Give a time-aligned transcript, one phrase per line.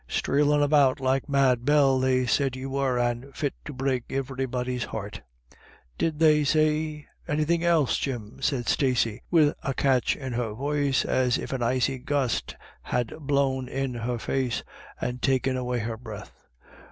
[0.09, 5.21] Sthreelin' about like Mad Bell, they said you were, and fit to break iverybody's heart"
[5.51, 5.61] 44
[5.99, 11.37] Did they say— anythin* else, Jim?" said Stacey, with a catch in her voice, as
[11.37, 14.63] if an icy gust had blown in her face
[14.99, 16.33] and taken away her breath.